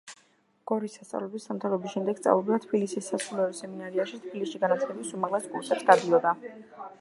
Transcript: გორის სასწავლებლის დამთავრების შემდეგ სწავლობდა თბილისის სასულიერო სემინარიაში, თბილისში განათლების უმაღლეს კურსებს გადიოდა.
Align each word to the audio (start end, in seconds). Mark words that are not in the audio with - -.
გორის 0.69 0.93
სასწავლებლის 0.99 1.43
დამთავრების 1.49 1.93
შემდეგ 1.97 2.21
სწავლობდა 2.21 2.57
თბილისის 2.63 3.11
სასულიერო 3.13 3.59
სემინარიაში, 3.59 4.21
თბილისში 4.25 4.63
განათლების 4.65 5.13
უმაღლეს 5.19 5.47
კურსებს 5.53 5.87
გადიოდა. 5.93 6.35